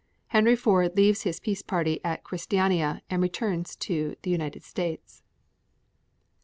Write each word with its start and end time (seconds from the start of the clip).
Henry 0.29 0.55
Ford 0.55 0.97
leaves 0.97 1.21
his 1.21 1.39
peace 1.39 1.61
party 1.61 2.03
at 2.03 2.23
Christiania 2.23 3.03
and 3.11 3.21
returns 3.21 3.75
to 3.75 4.15
the 4.23 4.31
United 4.31 4.63
States. 4.63 5.21